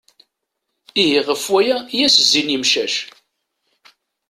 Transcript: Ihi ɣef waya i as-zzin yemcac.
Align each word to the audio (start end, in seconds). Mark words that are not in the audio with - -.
Ihi 1.01 1.19
ɣef 1.27 1.43
waya 1.51 1.77
i 1.95 1.99
as-zzin 2.07 2.53
yemcac. 2.53 2.95